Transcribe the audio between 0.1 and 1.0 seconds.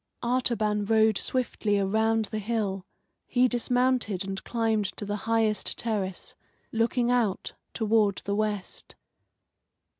Artaban